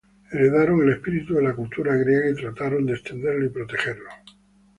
Heredaron 0.31 0.81
el 0.81 0.93
espíritu 0.95 1.35
de 1.35 1.43
la 1.43 1.53
cultura 1.53 1.95
griega 1.95 2.27
y 2.27 2.33
trataron 2.33 2.87
de 2.87 2.93
extenderlo 2.93 3.45
y 3.45 3.49
protegerlo. 3.49 4.09